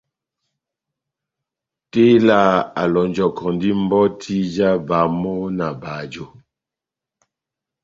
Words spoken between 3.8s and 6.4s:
mbɔti ja bamo na bajo.